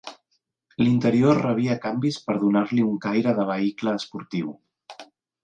L'interior 0.85 1.37
rebia 1.43 1.75
canvis 1.83 2.17
per 2.31 2.37
donar-li 2.45 2.87
un 2.87 2.97
caire 3.05 3.35
de 3.41 3.47
vehicle 3.53 3.95
esportiu. 4.01 4.51